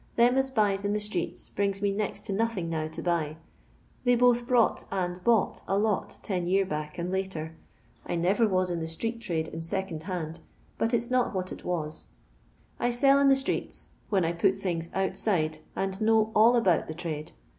Them 0.15 0.35
as 0.35 0.49
buys 0.49 0.83
in 0.83 0.93
the 0.93 0.99
streets 0.99 1.49
brings 1.49 1.79
me 1.79 1.91
next 1.91 2.21
to 2.25 2.33
nothing 2.33 2.71
now 2.71 2.87
to 2.87 3.03
buy; 3.03 3.37
they 4.03 4.15
both 4.15 4.47
brought 4.47 4.83
and 4.89 5.23
bought 5.23 5.61
a 5.67 5.77
lot 5.77 6.17
ten 6.23 6.47
year 6.47 6.65
back 6.65 6.97
and 6.97 7.11
later. 7.11 7.55
I 8.03 8.15
never 8.15 8.47
was 8.47 8.71
in 8.71 8.79
the 8.79 8.87
street 8.87 9.19
trade 9.21 9.49
in 9.49 9.61
second 9.61 10.01
hand, 10.01 10.39
but 10.79 10.95
it 10.95 11.03
's 11.03 11.11
not 11.11 11.35
what 11.35 11.51
it 11.51 11.63
was. 11.63 12.07
I 12.79 12.89
sell 12.89 13.19
in 13.19 13.27
the 13.27 13.35
streets, 13.35 13.89
when 14.09 14.25
I 14.25 14.31
put 14.31 14.57
things 14.57 14.89
ontside^ 14.89 15.59
and 15.75 16.01
know 16.01 16.31
all 16.33 16.53
abont 16.59 16.87
the 16.87 16.95
trade. 16.95 17.33